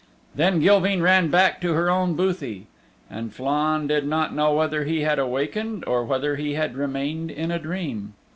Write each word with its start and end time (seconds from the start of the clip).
Then 0.33 0.61
Gilveen 0.61 1.03
ran 1.03 1.29
back 1.29 1.61
to 1.61 1.73
her 1.73 1.87
own 1.87 2.15
bothie. 2.17 2.63
And 3.07 3.31
Flann 3.31 3.85
did 3.85 4.07
not 4.07 4.33
know 4.33 4.51
whether 4.51 4.83
he 4.83 5.01
had 5.01 5.19
awakened 5.19 5.83
or 5.85 6.03
whether 6.03 6.37
he 6.37 6.55
had 6.55 6.75
remained 6.75 7.29
in 7.29 7.51
a 7.51 7.59
dream. 7.59 8.15